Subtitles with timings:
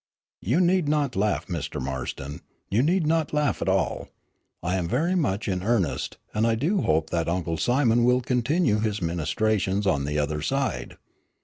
[0.41, 1.79] You need not laugh, Mr.
[1.79, 4.09] Marston, you need not laugh at all.
[4.63, 8.79] I am very much in earnest, and I do hope that Uncle Simon will continue
[8.79, 10.97] his ministrations on the other side.